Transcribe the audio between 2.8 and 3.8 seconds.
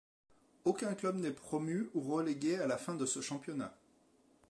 de ce championnat.